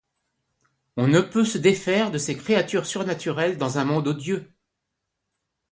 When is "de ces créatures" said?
2.09-2.87